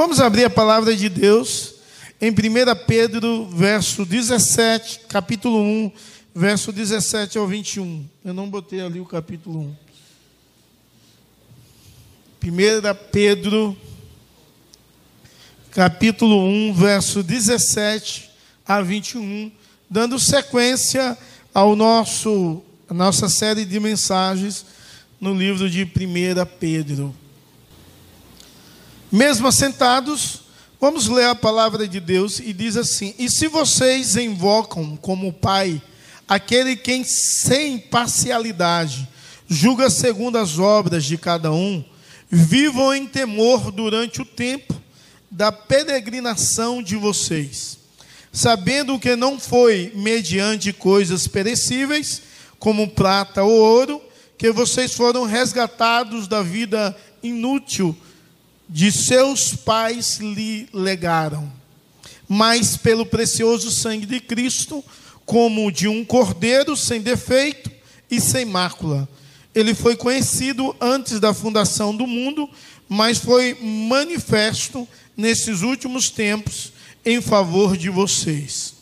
[0.00, 1.74] Vamos abrir a palavra de Deus
[2.18, 2.34] em 1
[2.86, 5.92] Pedro, verso 17, capítulo 1,
[6.34, 8.08] verso 17 ao 21.
[8.24, 9.76] Eu não botei ali o capítulo 1.
[12.46, 12.48] 1
[13.12, 13.76] Pedro,
[15.70, 18.30] capítulo 1, verso 17
[18.66, 19.52] a 21,
[19.90, 21.14] dando sequência
[21.52, 24.64] ao nosso a nossa série de mensagens
[25.20, 25.88] no livro de 1
[26.58, 27.14] Pedro.
[29.12, 30.42] Mesmo assentados,
[30.80, 35.82] vamos ler a palavra de Deus e diz assim: E se vocês invocam como Pai
[36.28, 39.08] aquele quem sem parcialidade
[39.48, 41.84] julga segundo as obras de cada um,
[42.30, 44.80] vivam em temor durante o tempo
[45.28, 47.78] da peregrinação de vocês,
[48.32, 52.22] sabendo que não foi mediante coisas perecíveis,
[52.60, 54.00] como prata ou ouro,
[54.38, 57.96] que vocês foram resgatados da vida inútil
[58.70, 61.52] de seus pais lhe legaram,
[62.28, 64.84] mas pelo precioso sangue de Cristo,
[65.26, 67.68] como de um cordeiro sem defeito
[68.08, 69.08] e sem mácula.
[69.52, 72.48] Ele foi conhecido antes da fundação do mundo,
[72.88, 76.72] mas foi manifesto nesses últimos tempos
[77.04, 78.74] em favor de vocês.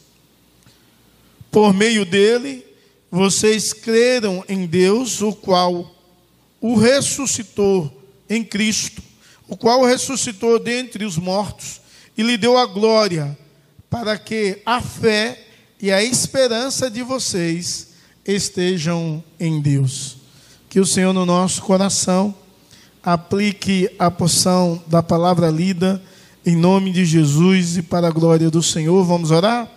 [1.51, 2.63] Por meio dele,
[3.11, 5.95] vocês creram em Deus, o qual
[6.61, 7.91] o ressuscitou
[8.29, 9.08] em Cristo
[9.49, 11.81] o qual ressuscitou dentre os mortos
[12.17, 13.37] e lhe deu a glória,
[13.89, 15.43] para que a fé
[15.81, 17.89] e a esperança de vocês
[18.27, 20.19] estejam em Deus.
[20.69, 22.35] Que o Senhor no nosso coração
[23.03, 26.03] aplique a porção da palavra lida
[26.45, 29.03] em nome de Jesus e para a glória do Senhor.
[29.05, 29.71] Vamos orar?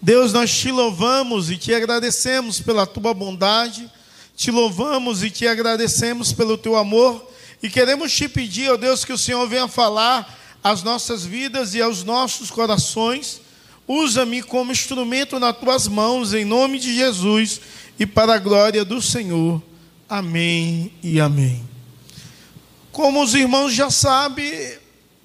[0.00, 3.90] Deus, nós te louvamos e te agradecemos pela tua bondade,
[4.36, 7.27] te louvamos e te agradecemos pelo teu amor
[7.62, 11.82] e queremos te pedir, ó Deus, que o Senhor venha falar às nossas vidas e
[11.82, 13.40] aos nossos corações.
[13.86, 17.60] Usa-me como instrumento nas tuas mãos, em nome de Jesus
[17.98, 19.62] e para a glória do Senhor.
[20.08, 21.66] Amém e amém.
[22.92, 24.78] Como os irmãos já sabem,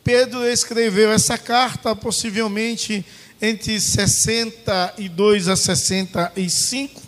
[0.04, 3.06] Pedro escreveu essa carta possivelmente
[3.42, 7.02] entre 62 a 65.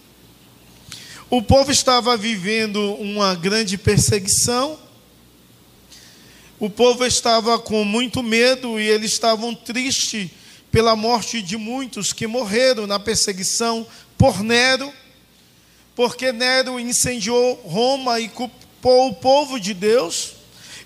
[1.30, 4.85] O povo estava vivendo uma grande perseguição
[6.60, 10.30] o povo estava com muito medo e eles estavam tristes
[10.72, 13.86] pela morte de muitos que morreram na perseguição
[14.18, 14.92] por Nero,
[15.96, 20.34] porque Nero incendiou Roma e culpou o povo de Deus,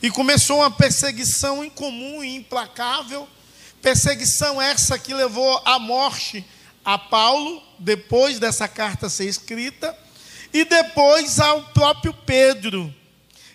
[0.02, 3.28] e começou uma perseguição incomum e implacável,
[3.81, 6.46] perseguição essa que levou à morte
[6.85, 9.96] a Paulo, depois dessa carta ser escrita,
[10.53, 12.94] e depois ao próprio Pedro.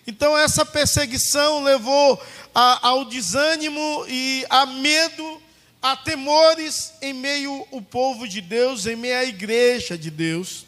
[0.07, 2.21] Então, essa perseguição levou
[2.53, 5.41] a, ao desânimo e a medo,
[5.81, 10.65] a temores em meio ao povo de Deus, em meio à igreja de Deus.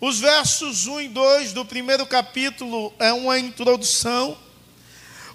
[0.00, 4.36] Os versos 1 e 2 do primeiro capítulo é uma introdução.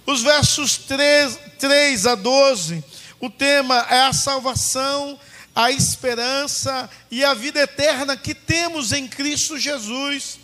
[0.06, 2.84] Os versos 3, 3 a 12,
[3.20, 5.20] o tema é a salvação,
[5.56, 10.40] a esperança e a vida eterna que temos em Cristo Jesus.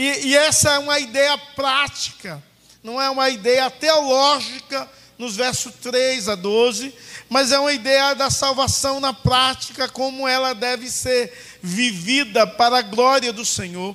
[0.00, 2.42] E, e essa é uma ideia prática,
[2.82, 4.88] não é uma ideia teológica,
[5.18, 6.94] nos versos 3 a 12,
[7.28, 11.30] mas é uma ideia da salvação na prática, como ela deve ser
[11.62, 13.94] vivida para a glória do Senhor.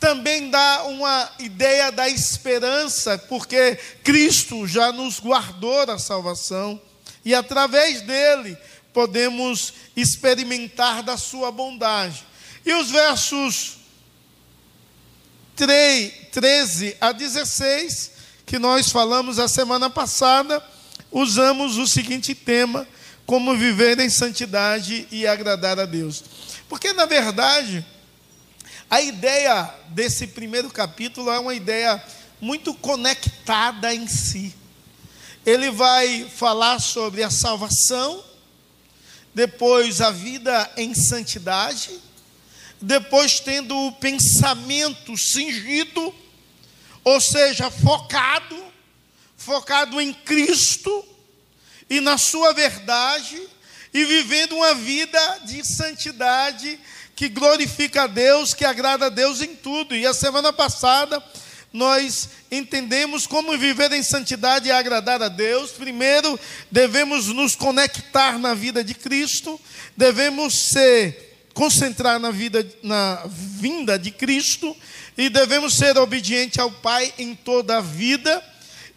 [0.00, 6.80] Também dá uma ideia da esperança, porque Cristo já nos guardou a salvação
[7.22, 8.56] e através dele
[8.94, 12.24] podemos experimentar da sua bondade.
[12.64, 13.81] E os versos
[15.54, 18.12] 3, 13 a 16,
[18.46, 20.62] que nós falamos a semana passada,
[21.10, 22.86] usamos o seguinte tema:
[23.26, 26.24] como viver em santidade e agradar a Deus.
[26.68, 27.84] Porque, na verdade,
[28.90, 32.02] a ideia desse primeiro capítulo é uma ideia
[32.40, 34.54] muito conectada em si.
[35.44, 38.22] Ele vai falar sobre a salvação,
[39.34, 42.00] depois a vida em santidade
[42.82, 46.12] depois tendo o pensamento cingido,
[47.04, 48.60] ou seja, focado,
[49.36, 51.04] focado em Cristo
[51.88, 53.40] e na sua verdade,
[53.94, 56.78] e vivendo uma vida de santidade
[57.14, 59.94] que glorifica a Deus, que agrada a Deus em tudo.
[59.94, 61.22] E a semana passada
[61.72, 65.70] nós entendemos como viver em santidade e agradar a Deus.
[65.72, 66.38] Primeiro,
[66.70, 69.60] devemos nos conectar na vida de Cristo,
[69.96, 74.76] devemos ser concentrar na vida, na vinda de Cristo
[75.16, 78.42] e devemos ser obedientes ao Pai em toda a vida.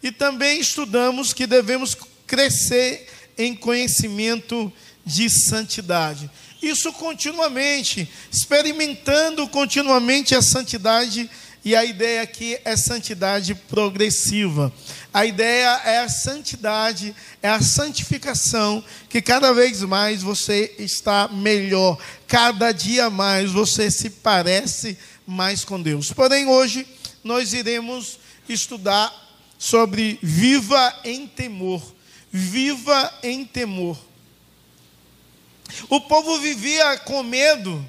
[0.02, 4.72] E também estudamos que devemos crescer em conhecimento
[5.04, 6.30] de santidade.
[6.62, 11.30] Isso continuamente, experimentando continuamente a santidade,
[11.66, 14.72] e a ideia aqui é santidade progressiva.
[15.12, 21.98] A ideia é a santidade, é a santificação, que cada vez mais você está melhor,
[22.28, 24.96] cada dia mais você se parece
[25.26, 26.12] mais com Deus.
[26.12, 26.86] Porém, hoje
[27.24, 29.12] nós iremos estudar
[29.58, 31.82] sobre viva em temor.
[32.30, 33.98] Viva em temor.
[35.88, 37.84] O povo vivia com medo,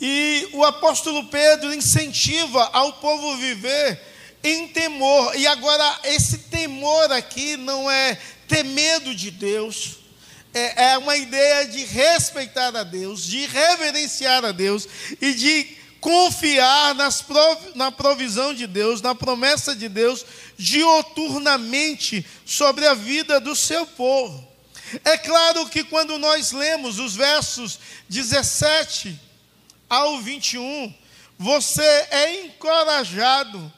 [0.00, 4.00] e o apóstolo Pedro incentiva ao povo viver
[4.42, 5.34] em temor.
[5.36, 9.98] E agora, esse temor aqui não é ter medo de Deus,
[10.54, 14.88] é, é uma ideia de respeitar a Deus, de reverenciar a Deus
[15.20, 20.24] e de confiar nas prov na provisão de Deus, na promessa de Deus,
[20.56, 24.46] dioturnamente sobre a vida do seu povo.
[25.04, 27.78] É claro que quando nós lemos os versos
[28.08, 29.27] 17
[29.88, 30.92] ao 21,
[31.38, 33.72] você é encorajado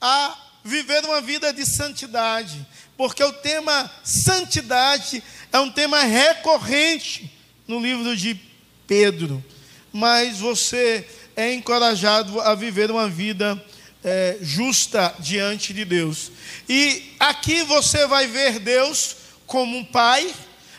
[0.00, 7.30] a viver uma vida de santidade, porque o tema santidade é um tema recorrente
[7.66, 8.40] no livro de
[8.86, 9.44] Pedro,
[9.92, 11.06] mas você
[11.36, 13.62] é encorajado a viver uma vida
[14.02, 16.30] é, justa diante de Deus.
[16.68, 19.16] E aqui você vai ver Deus
[19.46, 20.32] como um pai,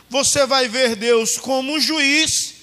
[0.09, 2.54] você vai ver Deus como um juiz,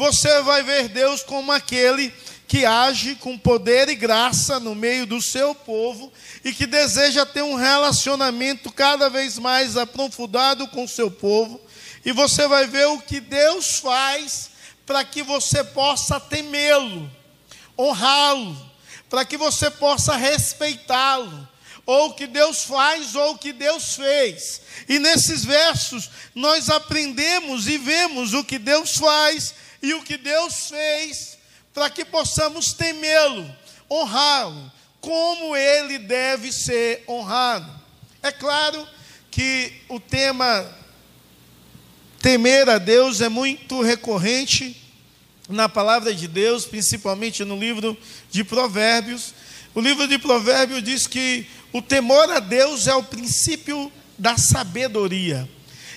[0.00, 2.10] você vai ver Deus como aquele
[2.48, 6.10] que age com poder e graça no meio do seu povo
[6.42, 11.60] e que deseja ter um relacionamento cada vez mais aprofundado com o seu povo.
[12.02, 14.52] E você vai ver o que Deus faz
[14.86, 17.10] para que você possa temê-lo
[17.78, 18.56] honrá-lo,
[19.10, 21.46] para que você possa respeitá-lo,
[21.84, 24.62] ou que Deus faz, ou que Deus fez.
[24.88, 30.68] E nesses versos, nós aprendemos e vemos o que Deus faz e o que Deus
[30.68, 31.38] fez,
[31.72, 33.48] para que possamos temê-lo,
[33.90, 37.80] honrá-lo, como ele deve ser honrado.
[38.22, 38.86] É claro
[39.30, 40.68] que o tema
[42.20, 44.76] temer a Deus é muito recorrente
[45.48, 47.96] na palavra de Deus, principalmente no livro
[48.30, 49.34] de Provérbios.
[49.74, 55.48] O livro de Provérbios diz que o temor a Deus é o princípio da sabedoria.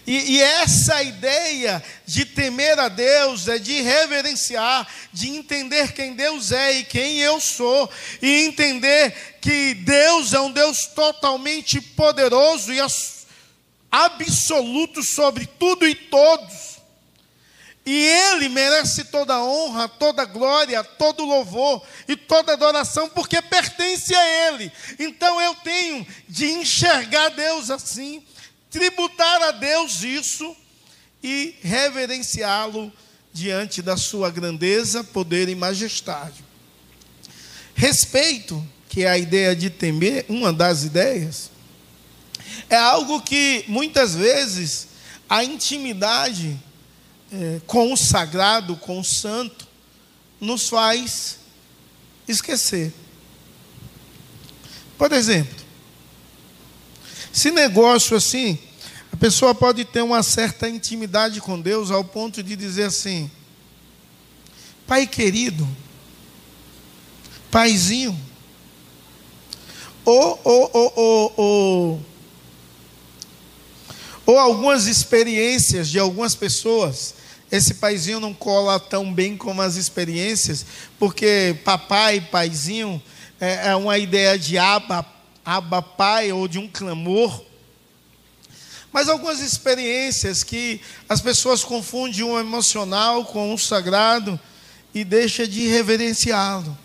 [0.06, 6.52] E, e, essa ideia de temer a Deus é de reverenciar, de entender quem Deus
[6.52, 7.90] é e quem eu sou,
[8.22, 12.80] e entender que Deus é um Deus totalmente poderoso e
[13.90, 16.74] absoluto sobre tudo e todos.
[17.86, 24.48] E Ele merece toda honra, toda glória, todo louvor e toda adoração, porque pertence a
[24.48, 24.72] Ele.
[25.00, 28.26] Então eu tenho de enxergar Deus assim,
[28.74, 30.56] tributar a Deus isso
[31.24, 32.92] e reverenciá-lo
[33.32, 36.44] diante da Sua grandeza, poder e majestade.
[37.76, 41.52] Respeito, que é a ideia de temer, uma das ideias,
[42.68, 44.88] é algo que muitas vezes
[45.30, 46.60] a intimidade
[47.32, 49.68] é, com o sagrado, com o santo,
[50.42, 51.38] nos faz
[52.28, 52.92] esquecer.
[54.98, 55.63] Por exemplo,
[57.34, 58.60] se negócio assim,
[59.12, 63.30] a pessoa pode ter uma certa intimidade com Deus ao ponto de dizer assim:
[64.88, 65.68] Pai querido,
[67.50, 68.18] Paizinho,
[70.06, 72.06] ou, ou, ou, ou, ou,
[74.28, 77.16] ou algumas experiências de algumas pessoas
[77.54, 80.66] esse paizinho não cola tão bem como as experiências,
[80.98, 83.00] porque papai, paizinho,
[83.40, 85.04] é, é uma ideia de aba,
[85.46, 87.44] aba pai ou de um clamor.
[88.92, 94.40] Mas algumas experiências que as pessoas confundem o emocional com o sagrado
[94.94, 96.78] e deixa de reverenciá-lo.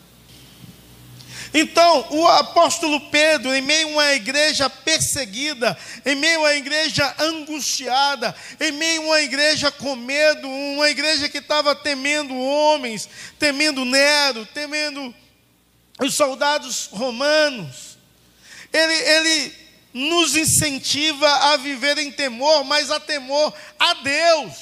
[1.53, 7.15] Então, o apóstolo Pedro, em meio a uma igreja perseguida, em meio a uma igreja
[7.19, 13.85] angustiada, em meio a uma igreja com medo, uma igreja que estava temendo homens, temendo
[13.85, 15.15] Nero, temendo
[16.01, 17.88] os soldados romanos,
[18.73, 24.55] ele, ele nos incentiva a viver em temor, mas a temor a Deus,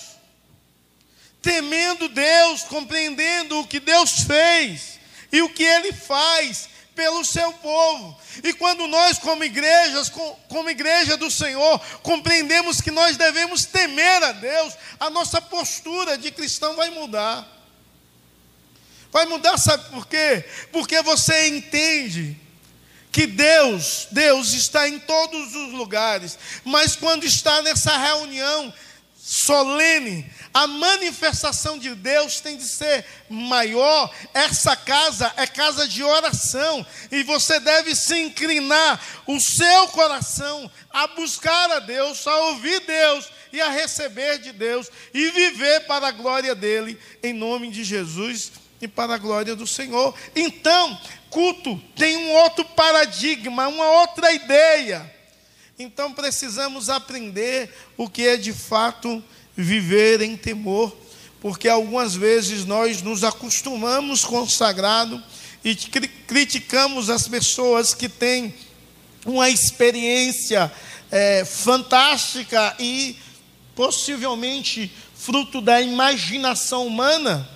[1.42, 4.98] temendo Deus, compreendendo o que Deus fez
[5.30, 8.18] e o que Ele faz pelo seu povo.
[8.42, 10.10] E quando nós, como igrejas,
[10.48, 16.30] como igreja do Senhor, compreendemos que nós devemos temer a Deus, a nossa postura de
[16.30, 17.46] cristão vai mudar.
[19.12, 20.44] Vai mudar, sabe por quê?
[20.72, 22.45] Porque você entende
[23.16, 28.70] que Deus, Deus está em todos os lugares, mas quando está nessa reunião
[29.16, 34.14] solene, a manifestação de Deus tem de ser maior.
[34.34, 41.06] Essa casa é casa de oração e você deve se inclinar o seu coração a
[41.06, 46.12] buscar a Deus, a ouvir Deus e a receber de Deus e viver para a
[46.12, 50.14] glória dele, em nome de Jesus e para a glória do Senhor.
[50.34, 51.00] Então,
[51.36, 55.12] culto tem um outro paradigma, uma outra ideia.
[55.78, 59.22] Então precisamos aprender o que é de fato
[59.54, 60.96] viver em temor,
[61.38, 65.22] porque algumas vezes nós nos acostumamos com o sagrado
[65.62, 68.54] e criticamos as pessoas que têm
[69.26, 70.72] uma experiência
[71.10, 73.14] é, fantástica e
[73.74, 77.46] possivelmente fruto da imaginação humana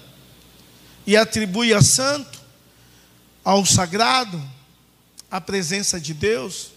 [1.06, 2.39] e atribui a santo,
[3.44, 4.42] ao sagrado,
[5.30, 6.73] a presença de Deus.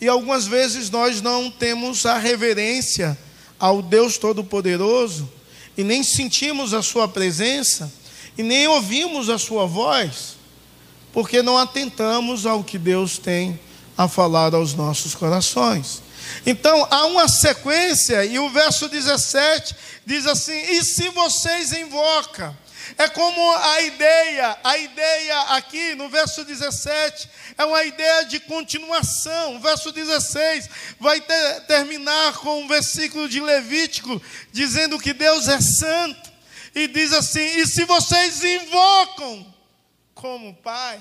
[0.00, 3.18] E algumas vezes nós não temos a reverência
[3.58, 5.30] ao Deus Todo-Poderoso
[5.76, 7.92] e nem sentimos a Sua presença
[8.36, 10.36] e nem ouvimos a Sua voz,
[11.12, 13.58] porque não atentamos ao que Deus tem
[13.96, 16.02] a falar aos nossos corações.
[16.44, 19.74] Então há uma sequência, e o verso 17
[20.04, 22.56] diz assim: E se vocês invocam,
[22.98, 29.56] é como a ideia, a ideia aqui no verso 17, é uma ideia de continuação.
[29.56, 30.68] O verso 16
[31.00, 34.20] vai ter, terminar com um versículo de Levítico,
[34.52, 36.32] dizendo que Deus é santo,
[36.74, 39.54] e diz assim: E se vocês invocam
[40.14, 41.00] como Pai,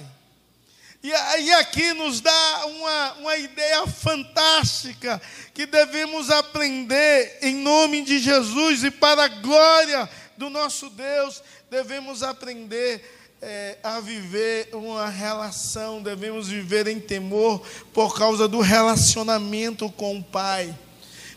[1.04, 5.22] e, e aqui nos dá uma, uma ideia fantástica
[5.54, 12.24] que devemos aprender em nome de Jesus e para a glória do nosso Deus, devemos
[12.24, 13.04] aprender
[13.42, 17.62] é, a viver uma relação, devemos viver em temor
[17.94, 20.74] por causa do relacionamento com o Pai.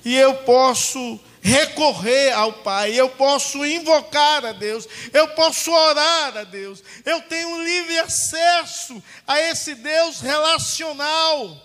[0.04, 6.44] E eu posso recorrer ao Pai, eu posso invocar a Deus, eu posso orar a
[6.44, 11.60] Deus, eu tenho livre acesso a esse Deus relacional.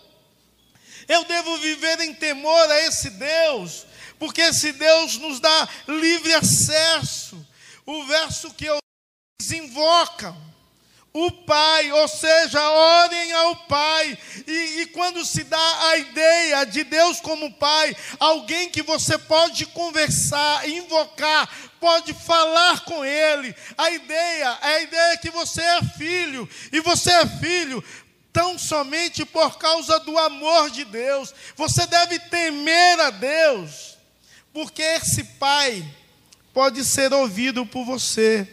[1.07, 3.85] Eu devo viver em temor a esse Deus,
[4.21, 7.43] porque esse Deus nos dá livre acesso.
[7.83, 8.77] O verso que eu
[9.51, 10.37] invocam
[11.11, 14.15] o Pai, ou seja, orem ao Pai.
[14.45, 19.65] E, e, quando se dá a ideia de Deus como Pai, alguém que você pode
[19.65, 21.49] conversar, invocar,
[21.79, 23.55] pode falar com Ele.
[23.75, 27.83] A ideia é a ideia que você é filho, e você é filho
[28.31, 31.33] tão somente por causa do amor de Deus.
[31.55, 33.97] Você deve temer a Deus,
[34.53, 35.83] porque esse Pai
[36.53, 38.47] pode ser ouvido por você,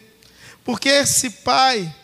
[0.64, 1.94] porque esse Pai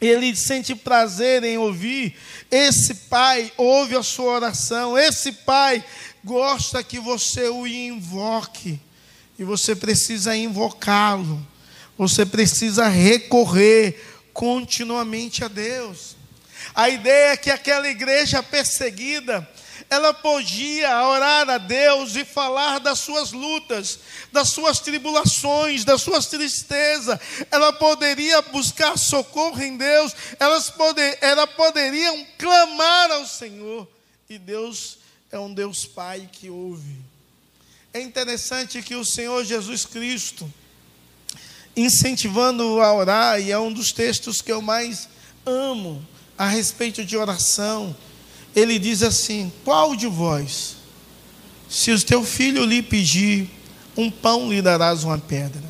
[0.00, 2.16] ele sente prazer em ouvir.
[2.50, 4.98] Esse pai ouve a sua oração.
[4.98, 5.84] Esse pai
[6.22, 8.80] gosta que você o invoque.
[9.38, 11.44] E você precisa invocá-lo.
[11.96, 14.00] Você precisa recorrer
[14.32, 16.16] continuamente a Deus.
[16.74, 19.48] A ideia é que aquela igreja perseguida,
[19.94, 24.00] ela podia orar a Deus e falar das suas lutas,
[24.32, 27.18] das suas tribulações, das suas tristezas.
[27.50, 33.88] Ela poderia buscar socorro em Deus, elas poder, ela poderiam clamar ao Senhor.
[34.28, 34.98] E Deus
[35.30, 36.96] é um Deus Pai que ouve.
[37.92, 40.52] É interessante que o Senhor Jesus Cristo,
[41.76, 45.08] incentivando a orar, e é um dos textos que eu mais
[45.46, 46.04] amo
[46.36, 47.96] a respeito de oração,
[48.54, 50.76] ele diz assim: Qual de vós,
[51.68, 53.48] se o teu filho lhe pedir
[53.96, 55.62] um pão, lhe darás uma pedra?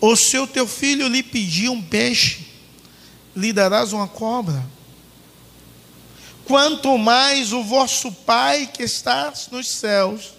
[0.00, 2.46] Ou se o teu filho lhe pedir um peixe,
[3.34, 4.64] lhe darás uma cobra?
[6.44, 10.34] Quanto mais o vosso Pai que está nos céus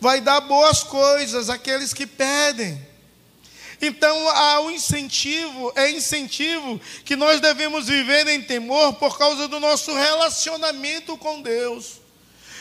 [0.00, 2.80] vai dar boas coisas àqueles que pedem.
[3.80, 9.60] Então há um incentivo, é incentivo que nós devemos viver em temor por causa do
[9.60, 12.00] nosso relacionamento com Deus,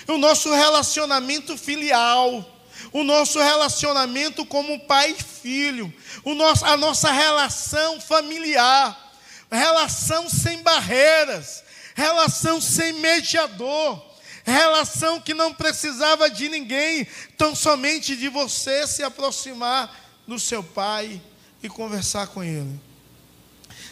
[0.07, 2.45] o nosso relacionamento filial,
[2.93, 5.91] o nosso relacionamento como pai e filho,
[6.23, 9.15] o nosso, a nossa relação familiar,
[9.51, 11.63] relação sem barreiras,
[11.95, 14.05] relação sem mediador,
[14.45, 21.21] relação que não precisava de ninguém, tão somente de você se aproximar no seu pai
[21.63, 22.79] e conversar com ele.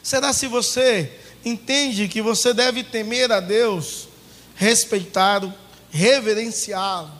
[0.04, 1.12] Será se você
[1.44, 4.08] entende que você deve temer a Deus,
[4.56, 5.54] respeitá-lo,
[5.90, 7.12] reverenciá-lo,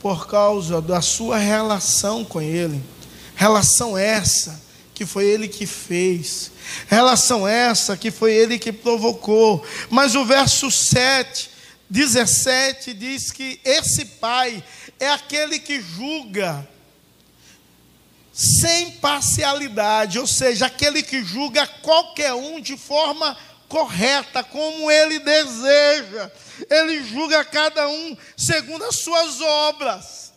[0.00, 2.82] por causa da sua relação com Ele,
[3.36, 4.60] relação essa
[4.94, 6.52] que foi ele que fez.
[6.86, 9.64] Relação essa que foi ele que provocou.
[9.90, 11.50] Mas o verso 7,
[11.90, 14.62] 17 diz que esse pai
[15.00, 16.68] é aquele que julga
[18.32, 23.36] sem parcialidade, ou seja, aquele que julga qualquer um de forma
[23.68, 26.30] correta, como ele deseja.
[26.68, 30.32] Ele julga cada um segundo as suas obras.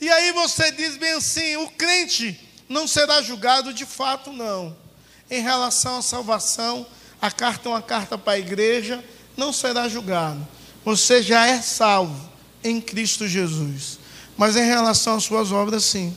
[0.00, 4.76] E aí você diz bem assim: o crente não será julgado de fato, não.
[5.30, 6.86] Em relação à salvação,
[7.20, 9.04] a carta é uma carta para a igreja,
[9.36, 10.46] não será julgado.
[10.84, 12.30] Você já é salvo
[12.62, 13.98] em Cristo Jesus.
[14.36, 16.14] Mas em relação às suas obras, sim.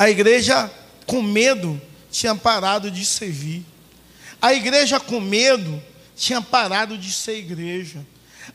[0.00, 0.72] A igreja,
[1.04, 1.78] com medo,
[2.10, 3.66] tinha parado de servir.
[4.40, 5.82] A igreja, com medo,
[6.16, 8.02] tinha parado de ser igreja.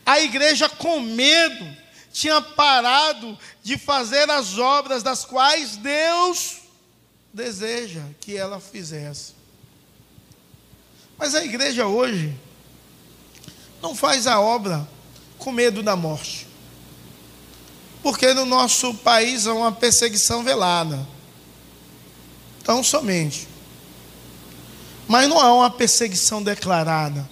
[0.04, 1.64] A igreja, com medo,
[2.12, 6.56] tinha parado de fazer as obras das quais Deus
[7.32, 9.32] deseja que ela fizesse.
[11.16, 12.36] Mas a igreja hoje
[13.80, 14.84] não faz a obra
[15.38, 16.48] com medo da morte.
[18.02, 21.14] Porque no nosso país há uma perseguição velada.
[22.66, 23.46] Tão somente.
[25.06, 27.26] Mas não há uma perseguição declarada.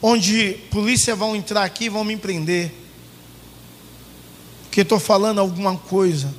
[0.00, 2.72] Onde polícia vão entrar aqui e vão me prender.
[4.62, 6.32] Porque estou falando alguma coisa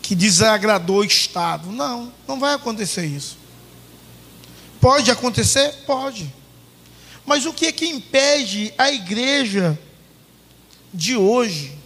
[0.00, 1.72] que desagradou o Estado.
[1.72, 3.36] Não, não vai acontecer isso.
[4.80, 5.72] Pode acontecer?
[5.84, 6.32] Pode.
[7.26, 9.76] Mas o que é que impede a igreja
[10.94, 11.76] de hoje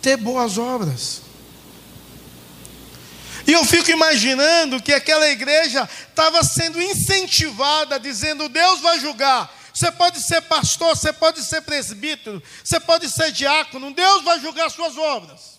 [0.00, 1.29] ter boas obras?
[3.50, 9.52] E eu fico imaginando que aquela igreja estava sendo incentivada, dizendo: Deus vai julgar.
[9.74, 14.70] Você pode ser pastor, você pode ser presbítero, você pode ser diácono, Deus vai julgar
[14.70, 15.58] suas obras.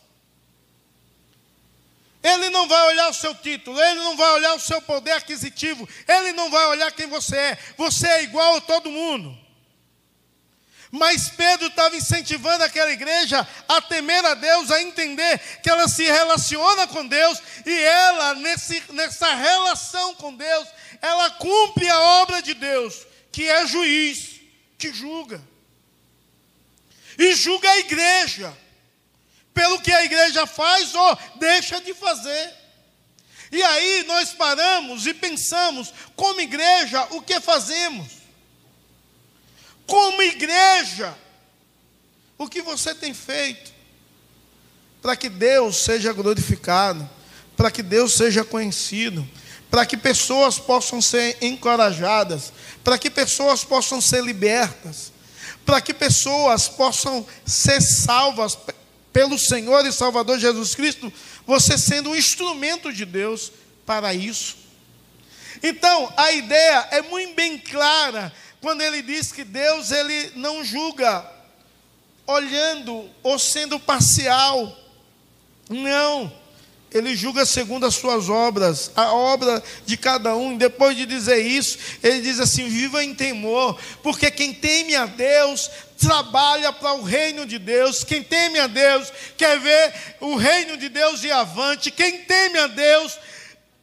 [2.23, 5.85] Ele não vai olhar o seu título, ele não vai olhar o seu poder aquisitivo,
[6.07, 7.57] ele não vai olhar quem você é.
[7.77, 9.37] Você é igual a todo mundo.
[10.91, 16.03] Mas Pedro estava incentivando aquela igreja a temer a Deus, a entender que ela se
[16.03, 20.67] relaciona com Deus e ela, nesse, nessa relação com Deus,
[21.01, 24.41] ela cumpre a obra de Deus, que é juiz,
[24.77, 25.41] que julga.
[27.17, 28.57] E julga a igreja,
[29.53, 32.53] pelo que a igreja faz ou deixa de fazer.
[33.49, 38.20] E aí nós paramos e pensamos, como igreja, o que fazemos?
[40.43, 41.15] Igreja,
[42.37, 43.71] o que você tem feito
[45.01, 47.07] para que Deus seja glorificado,
[47.57, 49.27] para que Deus seja conhecido,
[49.69, 55.11] para que pessoas possam ser encorajadas, para que pessoas possam ser libertas,
[55.65, 58.57] para que pessoas possam ser salvas
[59.11, 61.11] pelo Senhor e Salvador Jesus Cristo,
[61.45, 63.51] você sendo um instrumento de Deus
[63.85, 64.57] para isso.
[65.63, 71.25] Então, a ideia é muito bem clara quando ele diz que Deus ele não julga
[72.27, 74.77] olhando ou sendo parcial.
[75.69, 76.31] Não.
[76.93, 80.57] Ele julga segundo as suas obras, a obra de cada um.
[80.57, 85.71] Depois de dizer isso, ele diz assim: viva em temor, porque quem teme a Deus
[85.97, 88.03] trabalha para o reino de Deus.
[88.03, 91.91] Quem teme a Deus quer ver o reino de Deus ir avante.
[91.91, 93.17] Quem teme a Deus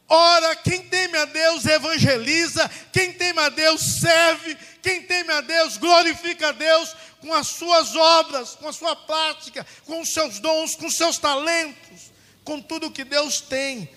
[0.09, 5.77] Ora, quem teme a Deus evangeliza, quem teme a Deus serve, quem teme a Deus
[5.77, 10.75] glorifica a Deus com as suas obras, com a sua prática, com os seus dons,
[10.75, 12.11] com os seus talentos,
[12.43, 13.87] com tudo que Deus tem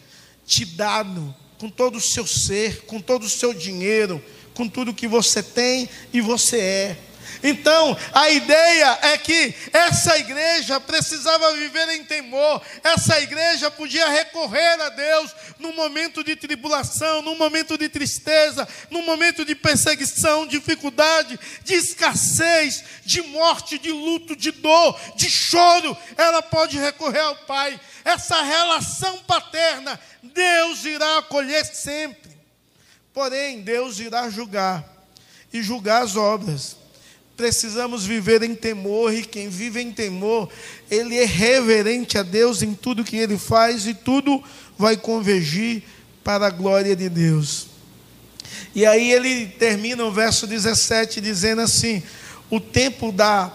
[0.47, 4.23] te dado, com todo o seu ser, com todo o seu dinheiro,
[4.55, 6.99] com tudo que você tem e você é.
[7.43, 14.81] Então, a ideia é que essa igreja precisava viver em temor, essa igreja podia recorrer
[14.81, 21.39] a Deus no momento de tribulação, no momento de tristeza, no momento de perseguição, dificuldade,
[21.65, 25.97] de escassez, de morte, de luto, de dor, de choro.
[26.17, 27.81] Ela pode recorrer ao Pai.
[28.05, 32.33] Essa relação paterna, Deus irá acolher sempre.
[33.13, 34.85] Porém, Deus irá julgar
[35.53, 36.82] e julgar as obras
[37.37, 40.49] precisamos viver em temor, e quem vive em temor,
[40.91, 44.43] ele é reverente a Deus em tudo que ele faz, e tudo
[44.79, 45.83] vai convergir
[46.23, 47.67] para a glória de Deus.
[48.75, 52.03] E aí ele termina o verso 17 dizendo assim:
[52.51, 53.53] o tempo da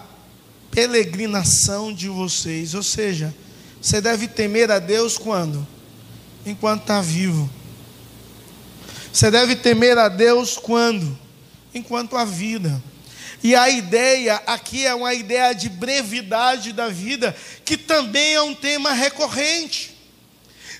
[0.70, 3.34] peregrinação de vocês, ou seja,
[3.80, 5.66] você deve temer a Deus quando?
[6.44, 7.48] Enquanto está vivo.
[9.12, 11.18] Você deve temer a Deus quando?
[11.74, 12.82] Enquanto há vida.
[13.42, 18.54] E a ideia aqui é uma ideia de brevidade da vida, que também é um
[18.54, 19.96] tema recorrente.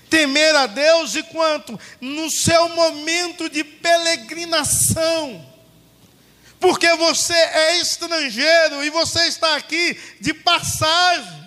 [0.09, 1.79] temer a Deus e quanto?
[2.01, 5.47] No seu momento de peregrinação.
[6.59, 11.39] Porque você é estrangeiro e você está aqui de passagem.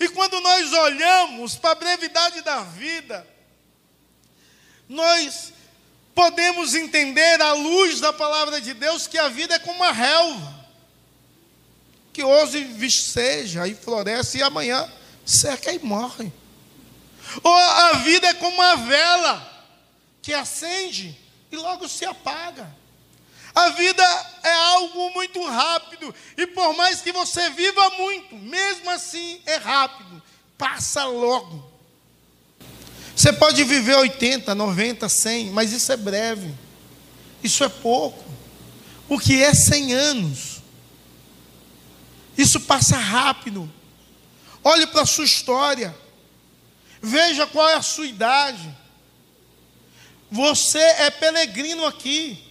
[0.00, 3.26] E quando nós olhamos para a brevidade da vida,
[4.88, 5.52] nós
[6.16, 10.66] podemos entender à luz da palavra de Deus que a vida é como uma relva,
[12.10, 14.90] que hoje viceja e floresce e amanhã
[15.26, 16.32] seca e morre.
[17.42, 19.66] Ou a vida é como uma vela
[20.22, 21.14] que acende
[21.52, 22.74] e logo se apaga.
[23.54, 24.02] A vida
[24.42, 30.22] é algo muito rápido, e por mais que você viva muito, mesmo assim é rápido,
[30.56, 31.75] passa logo.
[33.16, 36.54] Você pode viver 80, 90, 100, mas isso é breve,
[37.42, 38.22] isso é pouco.
[39.08, 40.56] O que é 100 anos?
[42.36, 43.72] Isso passa rápido.
[44.62, 45.96] Olhe para a sua história,
[47.00, 48.76] veja qual é a sua idade.
[50.30, 52.45] Você é peregrino aqui.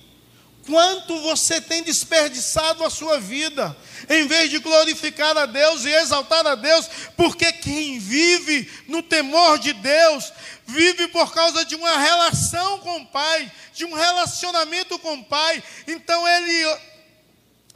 [0.66, 3.76] Quanto você tem desperdiçado a sua vida,
[4.10, 9.60] em vez de glorificar a Deus e exaltar a Deus, porque quem vive no temor
[9.60, 10.34] de Deus,
[10.66, 15.64] vive por causa de uma relação com o Pai, de um relacionamento com o Pai,
[15.88, 16.80] então ele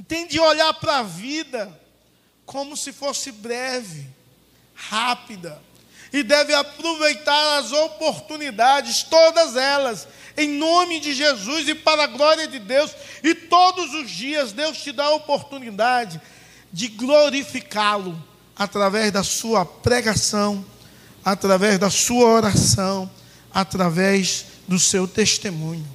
[0.07, 1.79] tem de olhar para a vida
[2.43, 4.07] como se fosse breve,
[4.73, 5.61] rápida,
[6.11, 12.47] e deve aproveitar as oportunidades, todas elas, em nome de Jesus e para a glória
[12.47, 12.91] de Deus.
[13.23, 16.19] E todos os dias Deus te dá a oportunidade
[16.71, 18.21] de glorificá-lo
[18.55, 20.65] através da sua pregação,
[21.23, 23.09] através da sua oração,
[23.53, 25.87] através do seu testemunho.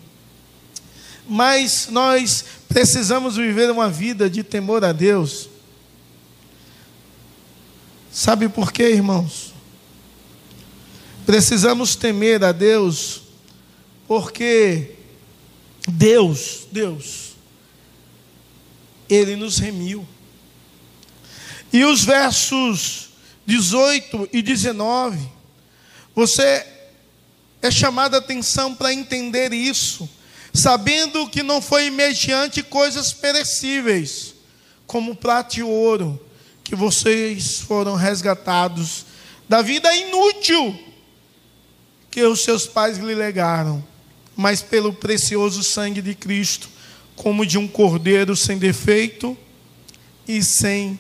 [1.26, 5.48] Mas nós precisamos viver uma vida de temor a Deus.
[8.12, 9.53] Sabe por quê, irmãos?
[11.26, 13.22] Precisamos temer a Deus
[14.06, 14.90] porque
[15.88, 17.30] Deus, Deus,
[19.08, 20.06] Ele nos remiu.
[21.72, 23.08] E os versos
[23.46, 25.18] 18 e 19,
[26.14, 26.66] você
[27.62, 30.08] é chamado a atenção para entender isso,
[30.52, 34.34] sabendo que não foi mediante coisas perecíveis,
[34.86, 36.20] como prata e ouro,
[36.62, 39.06] que vocês foram resgatados
[39.48, 40.93] da vida inútil
[42.14, 43.84] que os seus pais lhe legaram
[44.36, 46.68] mas pelo precioso sangue de Cristo,
[47.14, 49.36] como de um cordeiro sem defeito
[50.26, 50.98] e sem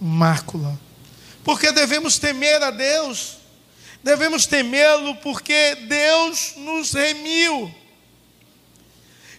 [0.00, 0.78] mácula.
[1.44, 3.36] Porque devemos temer a Deus,
[4.02, 7.74] devemos temê-lo porque Deus nos remiu.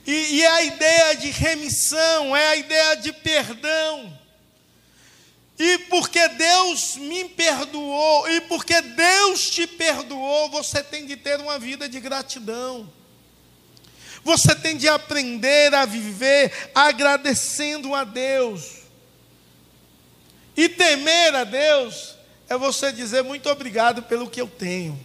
[0.06, 4.20] E, e, a ideia de remissão é a ideia de perdão.
[5.64, 11.60] E porque Deus me perdoou, e porque Deus te perdoou, você tem de ter uma
[11.60, 12.92] vida de gratidão.
[14.24, 18.72] Você tem de aprender a viver agradecendo a Deus.
[20.58, 22.16] E temer a Deus
[22.50, 25.00] é você dizer muito obrigado pelo que eu tenho.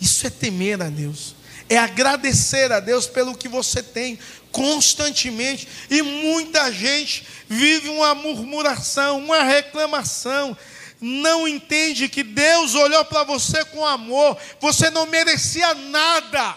[0.00, 1.34] Isso é temer a Deus.
[1.68, 4.16] É agradecer a Deus pelo que você tem
[4.56, 5.68] constantemente.
[5.90, 10.56] E muita gente vive uma murmuração, uma reclamação.
[10.98, 14.38] Não entende que Deus olhou para você com amor.
[14.58, 16.56] Você não merecia nada.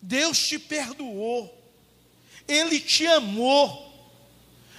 [0.00, 1.52] Deus te perdoou,
[2.46, 3.92] Ele te amou,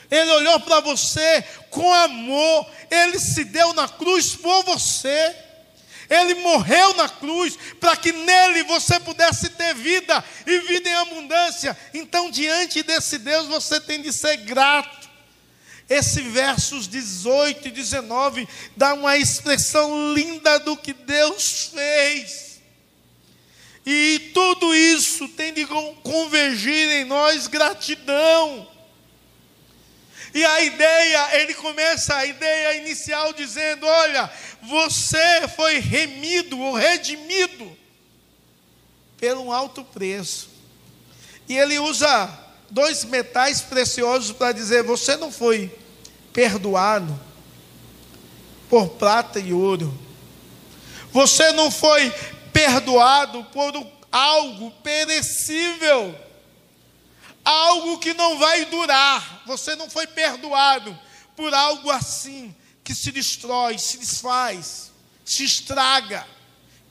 [0.09, 5.35] Ele olhou para você com amor, Ele se deu na cruz por você,
[6.09, 11.77] Ele morreu na cruz para que nele você pudesse ter vida e vida em abundância.
[11.93, 15.07] Então, diante desse Deus, você tem de ser grato.
[15.89, 22.59] Esse versos 18 e 19 dá uma expressão linda do que Deus fez.
[23.85, 25.65] E tudo isso tem de
[26.03, 28.68] convergir em nós gratidão.
[30.33, 34.29] E a ideia, ele começa a ideia inicial dizendo: Olha,
[34.61, 37.75] você foi remido ou redimido
[39.17, 40.49] pelo um alto preço.
[41.47, 42.29] E ele usa
[42.69, 45.71] dois metais preciosos para dizer: Você não foi
[46.31, 47.19] perdoado
[48.69, 49.97] por prata e ouro.
[51.11, 52.11] Você não foi
[52.53, 53.73] perdoado por
[54.11, 56.15] algo perecível,
[57.49, 59.43] algo que não vai durar.
[59.45, 60.97] Você não foi perdoado
[61.35, 64.91] por algo assim que se destrói, se desfaz,
[65.25, 66.27] se estraga,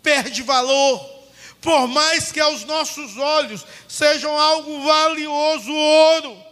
[0.02, 1.18] perde valor.
[1.60, 6.44] Por mais que aos nossos olhos sejam algo valioso, ouro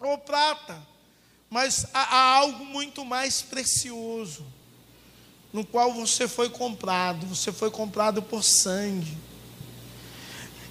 [0.00, 0.80] ou prata,
[1.48, 4.46] mas há algo muito mais precioso
[5.52, 9.16] no qual você foi comprado, você foi comprado por sangue.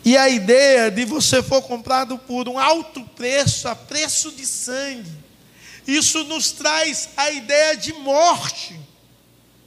[0.04, 5.12] E a ideia de você for comprado por um alto preço, a preço de sangue,
[5.86, 8.80] isso nos traz a ideia de morte,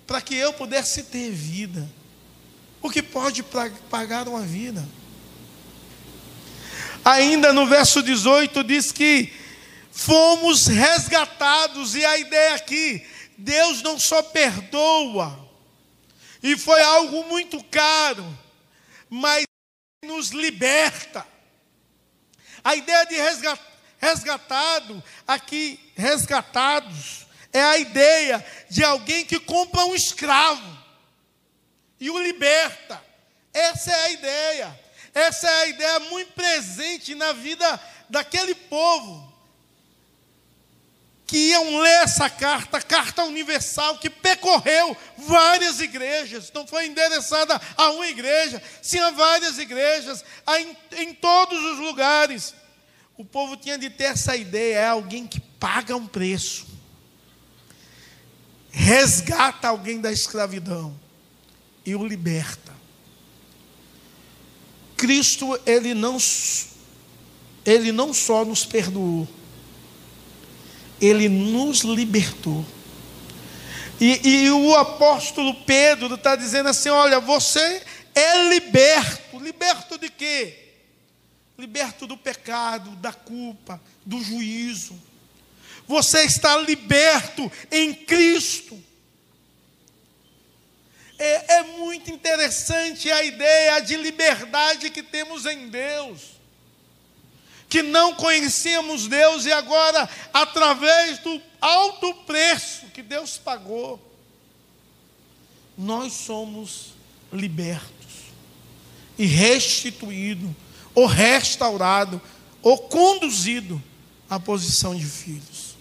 [0.06, 1.88] para que eu pudesse ter vida.
[2.80, 3.44] O que pode
[3.90, 4.86] pagar uma vida?
[7.04, 9.32] Ainda no verso 18 diz que
[9.90, 13.04] fomos resgatados, e a ideia aqui,
[13.36, 15.38] Deus não só perdoa,
[16.42, 18.26] e foi algo muito caro,
[19.10, 19.44] mas
[20.02, 21.26] nos liberta.
[22.64, 23.16] A ideia de
[23.98, 30.78] resgatado, aqui, resgatados, é a ideia de alguém que compra um escravo
[32.00, 33.02] e o liberta.
[33.52, 34.80] Essa é a ideia.
[35.14, 39.31] Essa é a ideia muito presente na vida daquele povo
[41.32, 47.90] que iam ler essa carta, carta universal, que percorreu várias igrejas, não foi endereçada a
[47.92, 52.54] uma igreja, sim a várias igrejas, a em, em todos os lugares.
[53.16, 56.66] O povo tinha de ter essa ideia: é alguém que paga um preço,
[58.70, 60.94] resgata alguém da escravidão
[61.82, 62.74] e o liberta.
[64.98, 66.18] Cristo, ele não,
[67.64, 69.26] ele não só nos perdoou,
[71.02, 72.64] ele nos libertou.
[74.00, 77.82] E, e o apóstolo Pedro está dizendo assim: olha, você
[78.14, 79.38] é liberto.
[79.40, 80.58] Liberto de quê?
[81.58, 84.98] Liberto do pecado, da culpa, do juízo.
[85.88, 88.80] Você está liberto em Cristo.
[91.18, 96.31] É, é, muito interessante a ideia de liberdade que temos em Deus
[97.72, 103.98] que não conhecíamos Deus e agora, através do alto preço que Deus pagou,
[105.78, 106.88] nós somos
[107.32, 108.26] libertos
[109.18, 110.50] e restituídos,
[110.94, 112.20] ou restaurados,
[112.60, 113.80] ou conduzidos
[114.28, 115.74] à posição de filhos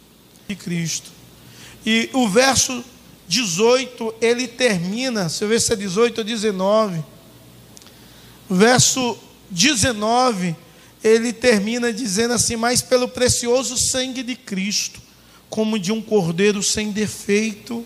[0.47, 1.11] de Cristo.
[1.85, 2.85] E o verso
[3.27, 7.03] 18, ele termina, se eu ver se é 18 ou 19.
[8.49, 10.55] O verso 19
[11.03, 15.01] ele termina dizendo assim: Mas pelo precioso sangue de Cristo,
[15.49, 17.85] como de um cordeiro sem defeito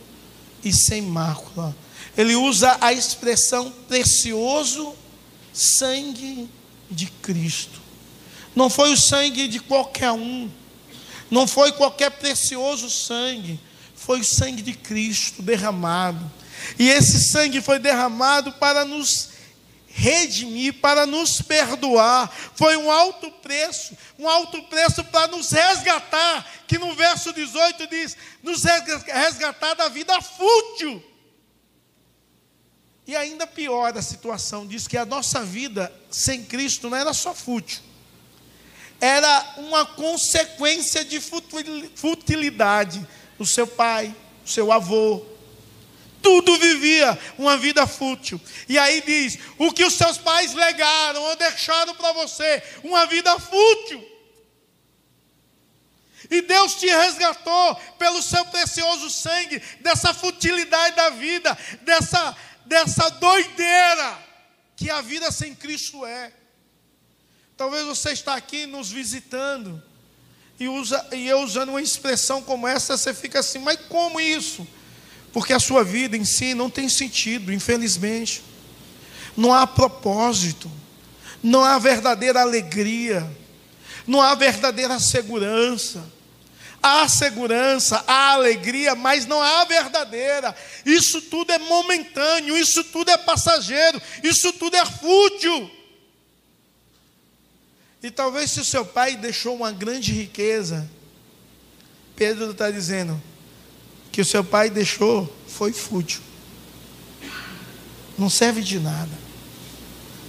[0.64, 1.76] e sem mácula.
[2.18, 4.94] Ele usa a expressão precioso
[5.54, 6.50] sangue
[6.90, 7.82] de Cristo.
[8.56, 10.50] Não foi o sangue de qualquer um,
[11.30, 13.60] não foi qualquer precioso sangue,
[13.96, 16.32] foi o sangue de Cristo derramado.
[16.80, 19.35] E esse sangue foi derramado para nos
[19.96, 22.30] redimir, para nos perdoar.
[22.54, 28.18] Foi um alto preço, um alto preço para nos resgatar, que no verso 18 diz:
[28.44, 31.02] nos resgatar da vida fútil.
[33.08, 37.34] E ainda pior a situação, diz que a nossa vida sem Cristo não era só
[37.34, 37.80] fútil,
[39.00, 41.22] era uma consequência de
[41.96, 43.08] futilidade.
[43.38, 45.26] O seu pai, o seu avô,
[46.26, 48.42] tudo vivia uma vida fútil.
[48.68, 53.40] E aí diz: o que os seus pais legaram ou deixaram para você, uma vida
[53.40, 54.04] fútil.
[56.32, 62.36] E Deus te resgatou pelo seu precioso sangue, dessa futilidade da vida, dessa,
[62.66, 64.18] dessa doideira
[64.76, 66.34] que a vida sem Cristo é.
[67.56, 69.82] Talvez você está aqui nos visitando
[70.60, 74.68] e, usa, e eu usando uma expressão como essa, você fica assim, mas como isso?
[75.36, 78.42] Porque a sua vida em si não tem sentido, infelizmente.
[79.36, 80.72] Não há propósito,
[81.44, 83.30] não há verdadeira alegria,
[84.08, 86.10] não há verdadeira segurança.
[86.82, 90.56] Há segurança, há alegria, mas não há verdadeira.
[90.86, 95.70] Isso tudo é momentâneo, isso tudo é passageiro, isso tudo é fútil.
[98.02, 100.90] E talvez se o seu pai deixou uma grande riqueza,
[102.16, 103.22] Pedro está dizendo:
[104.16, 106.22] que o seu pai deixou foi fútil.
[108.18, 109.12] Não serve de nada.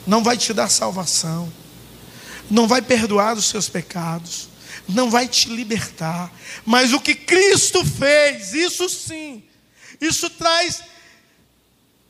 [0.04, 1.52] Não vai te dar salvação.
[2.50, 4.48] Não vai perdoar os seus pecados.
[4.88, 6.32] Não vai te libertar.
[6.64, 9.44] Mas o que Cristo fez, isso sim,
[10.00, 10.82] isso traz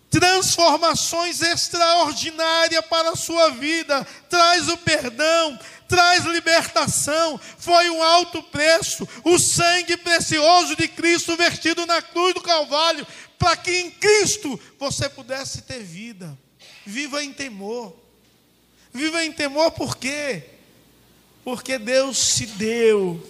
[0.08, 9.08] transformações extraordinárias para a sua vida, traz o perdão, traz libertação, foi um alto preço,
[9.24, 13.06] o sangue precioso de Cristo vertido na cruz do Calvário,
[13.38, 16.36] para que em Cristo você pudesse ter vida.
[16.84, 17.94] Viva em temor.
[18.92, 20.42] Viva em temor por quê?
[21.44, 23.20] Porque Deus se deu,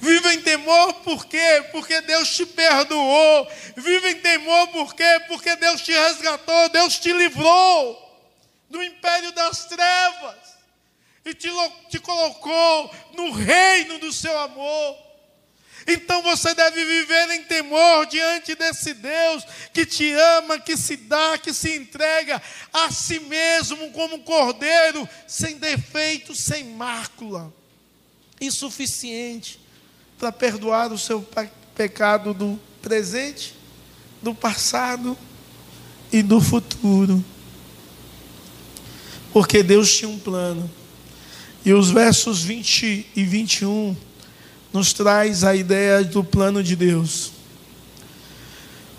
[0.00, 1.64] Viva em temor por quê?
[1.70, 3.48] Porque Deus te perdoou.
[3.76, 5.20] Viva em temor por quê?
[5.28, 8.00] Porque Deus te resgatou, Deus te livrou
[8.70, 10.43] do império das trevas
[11.24, 11.48] e te,
[11.88, 15.04] te colocou no reino do seu amor.
[15.86, 21.36] Então você deve viver em temor diante desse Deus que te ama, que se dá,
[21.36, 22.40] que se entrega
[22.72, 27.52] a si mesmo como um cordeiro, sem defeito, sem mácula,
[28.40, 29.60] insuficiente
[30.18, 31.26] para perdoar o seu
[31.74, 33.54] pecado do presente,
[34.22, 35.18] do passado
[36.10, 37.22] e do futuro.
[39.34, 40.70] Porque Deus tinha um plano.
[41.64, 43.96] E os versos 20 e 21
[44.72, 47.32] nos traz a ideia do plano de Deus.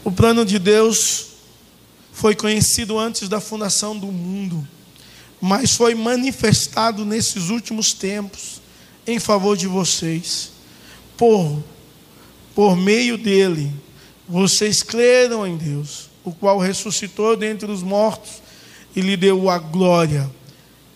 [0.04, 1.28] O plano de Deus
[2.12, 4.68] foi conhecido antes da fundação do mundo,
[5.42, 8.62] mas foi manifestado nesses últimos tempos
[9.06, 10.52] em favor de vocês.
[11.18, 11.64] Por
[12.56, 13.70] por meio dele,
[14.28, 18.42] vocês creram em Deus, o qual ressuscitou dentre os mortos
[18.96, 20.32] e lhe deu a glória,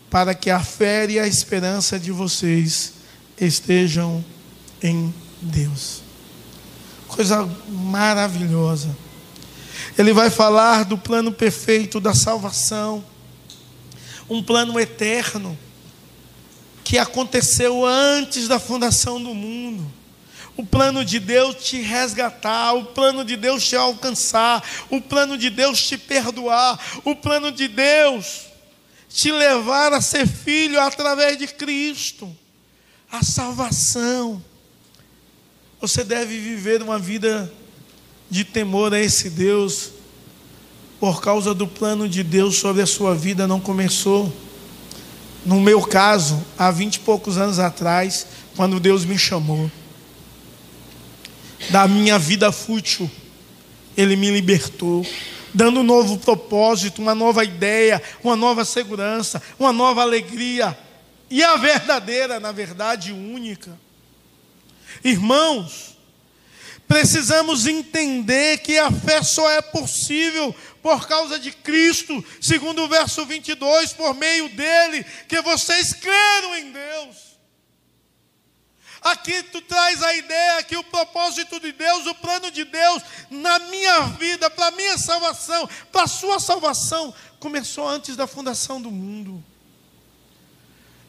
[0.09, 2.93] para que a fé e a esperança de vocês
[3.39, 4.23] estejam
[4.81, 6.01] em Deus.
[7.07, 8.95] Coisa maravilhosa.
[9.97, 13.03] Ele vai falar do plano perfeito da salvação,
[14.29, 15.57] um plano eterno
[16.83, 19.85] que aconteceu antes da fundação do mundo.
[20.57, 25.49] O plano de Deus te resgatar, o plano de Deus te alcançar, o plano de
[25.49, 28.48] Deus te perdoar, o plano de Deus
[29.09, 32.33] te levar a ser filho através de Cristo.
[33.11, 34.41] A salvação.
[35.81, 37.51] Você deve viver uma vida
[38.29, 39.91] de temor a esse Deus,
[40.99, 44.31] por causa do plano de Deus sobre a sua vida não começou.
[45.45, 49.71] No meu caso, há vinte e poucos anos atrás, quando Deus me chamou
[51.69, 53.09] da minha vida fútil,
[53.95, 55.05] Ele me libertou,
[55.53, 60.77] dando um novo propósito, uma nova ideia, uma nova segurança, uma nova alegria,
[61.29, 63.77] e a verdadeira, na verdade, única.
[65.03, 65.97] Irmãos,
[66.88, 73.25] precisamos entender que a fé só é possível por causa de Cristo, segundo o verso
[73.25, 77.28] 22, por meio dele, que vocês creram em Deus.
[79.01, 83.59] Aqui tu traz a ideia que o propósito de Deus, o plano de Deus na
[83.59, 88.91] minha vida, para a minha salvação, para a sua salvação, começou antes da fundação do
[88.91, 89.43] mundo.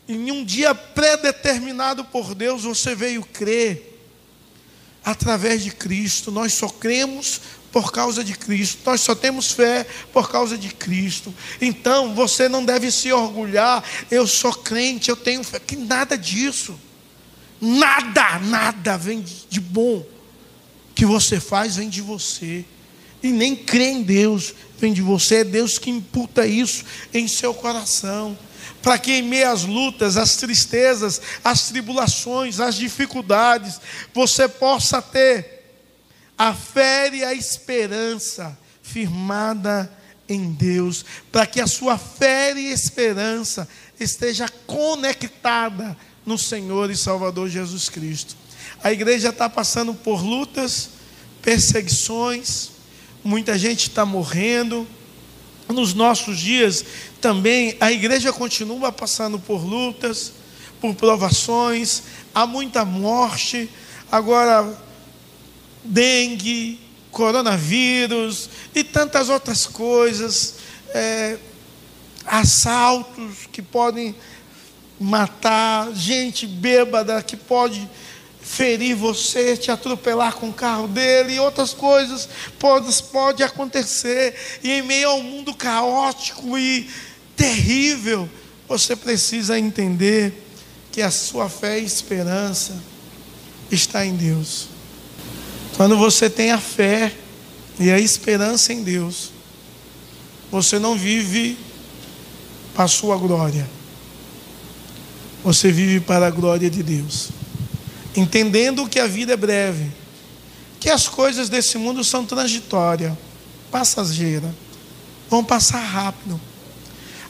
[0.08, 3.98] Em um dia predeterminado por Deus, você veio crer
[5.04, 6.30] através de Cristo.
[6.30, 7.40] Nós só cremos
[7.72, 8.82] por causa de Cristo.
[8.84, 11.34] Nós só temos fé por causa de Cristo.
[11.60, 16.78] Então, você não deve se orgulhar, eu sou crente, eu tenho fé, que nada disso.
[17.60, 20.04] Nada, nada vem de bom
[20.94, 22.64] que você faz vem de você.
[23.22, 27.52] E nem crê em Deus vem de você, é Deus que imputa isso em seu
[27.52, 28.38] coração.
[28.80, 33.78] Para que em meio às lutas, às tristezas, às tribulações, às dificuldades,
[34.14, 35.60] você possa ter
[36.36, 39.92] a fé e a esperança firmada
[40.26, 43.68] em Deus, para que a sua fé e esperança
[43.98, 48.36] esteja conectada no Senhor e Salvador Jesus Cristo.
[48.82, 50.90] A igreja está passando por lutas,
[51.42, 52.70] perseguições,
[53.22, 54.86] muita gente está morrendo.
[55.68, 56.84] Nos nossos dias,
[57.20, 60.32] também a igreja continua passando por lutas,
[60.80, 62.02] por provações,
[62.34, 63.70] há muita morte,
[64.10, 64.76] agora
[65.84, 66.80] dengue,
[67.10, 70.56] coronavírus e tantas outras coisas,
[70.88, 71.38] é,
[72.26, 74.14] assaltos que podem
[75.00, 77.88] matar, gente bêbada que pode
[78.42, 84.72] ferir você, te atropelar com o carro dele, e outras coisas podem pode acontecer, e
[84.72, 86.90] em meio ao mundo caótico e
[87.34, 88.28] terrível,
[88.68, 90.46] você precisa entender
[90.92, 92.76] que a sua fé e esperança
[93.70, 94.68] está em Deus.
[95.76, 97.12] Quando você tem a fé
[97.78, 99.30] e a esperança em Deus,
[100.50, 101.56] você não vive
[102.74, 103.68] para a sua glória,
[105.42, 107.30] você vive para a glória de Deus,
[108.14, 109.90] entendendo que a vida é breve,
[110.78, 113.12] que as coisas desse mundo são transitórias,
[113.70, 114.50] passageiras,
[115.28, 116.40] vão passar rápido.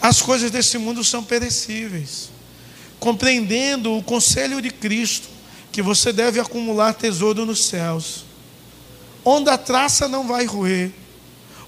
[0.00, 2.30] As coisas desse mundo são perecíveis.
[2.98, 5.28] Compreendendo o conselho de Cristo,
[5.70, 8.24] que você deve acumular tesouro nos céus,
[9.24, 10.90] onde a traça não vai roer,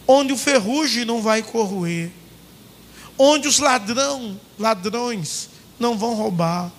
[0.06, 2.10] onde o ferrugem não vai corroer,
[3.18, 6.72] onde os ladrão, ladrões não vão roubar.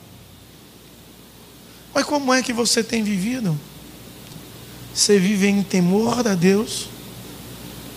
[1.94, 3.58] Mas como é que você tem vivido?
[4.94, 6.89] Você vive em temor a Deus?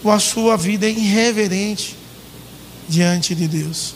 [0.05, 1.97] Ou a sua vida é irreverente
[2.89, 3.96] diante de Deus?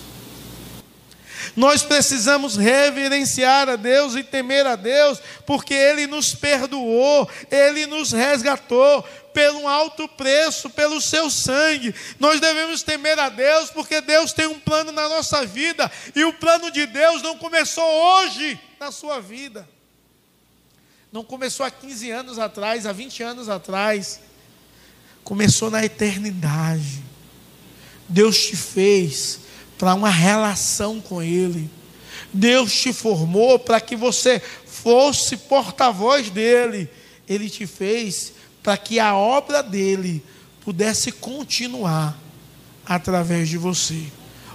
[1.56, 8.12] Nós precisamos reverenciar a Deus e temer a Deus, porque Ele nos perdoou, Ele nos
[8.12, 11.94] resgatou pelo alto preço, pelo seu sangue.
[12.18, 16.32] Nós devemos temer a Deus, porque Deus tem um plano na nossa vida, e o
[16.32, 19.68] plano de Deus não começou hoje na sua vida.
[21.12, 24.20] Não começou há 15 anos atrás, há 20 anos atrás.
[25.24, 27.02] Começou na eternidade.
[28.08, 29.39] Deus te fez
[29.80, 31.70] para uma relação com Ele.
[32.34, 36.86] Deus te formou para que você fosse porta-voz dele.
[37.26, 40.22] Ele te fez para que a obra dele
[40.62, 42.14] pudesse continuar
[42.84, 44.02] através de você,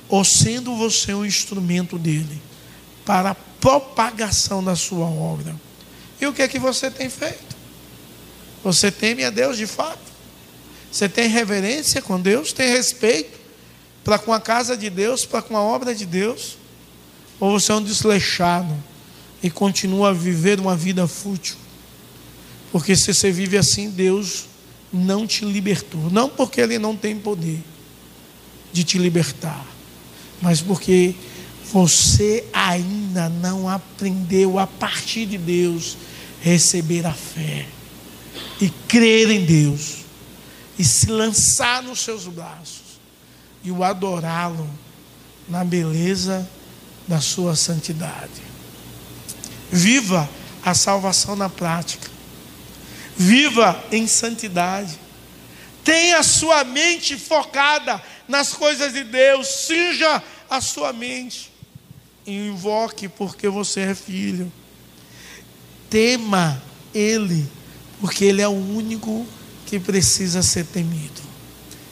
[0.08, 2.40] ou sendo você um instrumento dele
[3.04, 5.60] para a propagação da sua obra.
[6.22, 7.56] E o que é que você tem feito?
[8.64, 10.14] Você teme a Deus de fato?
[10.92, 12.54] Você tem reverência com Deus?
[12.54, 13.45] Tem respeito?
[14.06, 16.58] Para com a casa de Deus, para com a obra de Deus?
[17.40, 18.72] Ou você é um desleixado
[19.42, 21.56] e continua a viver uma vida fútil?
[22.72, 24.46] Porque se você vive assim, Deus
[24.94, 26.10] não te libertou.
[26.12, 27.60] Não porque Ele não tem poder
[28.72, 29.66] de te libertar,
[30.40, 31.16] mas porque
[31.74, 35.98] você ainda não aprendeu a partir de Deus
[36.42, 37.66] receber a fé
[38.62, 40.06] e crer em Deus
[40.78, 42.85] e se lançar nos seus braços
[43.66, 44.70] e o adorá-lo
[45.50, 46.48] na beleza
[47.08, 48.44] da sua santidade.
[49.72, 50.30] Viva
[50.64, 52.08] a salvação na prática.
[53.18, 55.00] Viva em santidade.
[55.84, 59.48] Tenha a sua mente focada nas coisas de Deus.
[59.48, 61.52] Cinja a sua mente.
[62.26, 64.52] Invoque porque você é filho.
[65.90, 66.62] Tema
[66.94, 67.50] Ele,
[68.00, 69.26] porque Ele é o único
[69.66, 71.22] que precisa ser temido.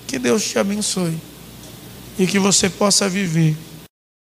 [0.05, 1.32] Que Deus te abençoe
[2.17, 3.55] e que você possa viver,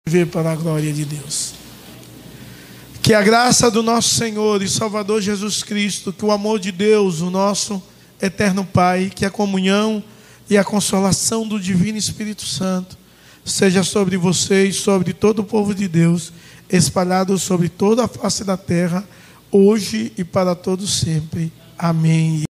[0.07, 1.55] viver para a glória de Deus.
[3.03, 7.21] Que a graça do nosso Senhor e Salvador Jesus Cristo, que o amor de Deus,
[7.21, 7.83] o nosso
[8.21, 10.03] eterno Pai, que a comunhão
[10.49, 12.97] e a consolação do Divino Espírito Santo
[13.45, 16.33] seja sobre vocês, sobre todo o povo de Deus,
[16.69, 19.07] espalhado sobre toda a face da terra,
[19.51, 21.53] hoje e para todos sempre.
[21.77, 22.45] Amém.